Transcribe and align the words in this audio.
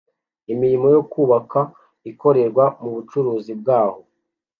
Imirimo 0.53 0.87
yo 0.95 1.01
kubaka 1.11 1.59
ikorerwa 2.11 2.65
mubucuruzi 2.81 3.51
bwaho 3.61 3.99